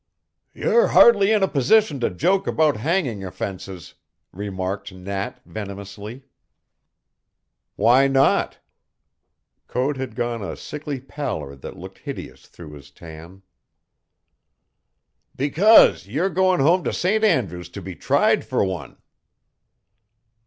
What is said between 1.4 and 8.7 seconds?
a position to joke about hanging offenses," remarked Nat venomously. "Why not?"